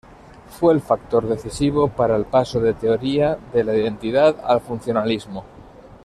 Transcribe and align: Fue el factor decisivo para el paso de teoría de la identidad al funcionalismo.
Fue 0.47 0.73
el 0.73 0.81
factor 0.81 1.27
decisivo 1.27 1.87
para 1.89 2.15
el 2.15 2.25
paso 2.25 2.59
de 2.59 2.73
teoría 2.73 3.37
de 3.53 3.63
la 3.63 3.75
identidad 3.77 4.35
al 4.43 4.59
funcionalismo. 4.59 5.45